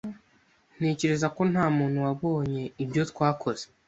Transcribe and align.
Ntekereza 0.77 1.27
ko 1.35 1.41
nta 1.51 1.65
muntu 1.77 1.97
wabonye 2.05 2.63
ibyo 2.83 3.01
twakoze. 3.11 3.65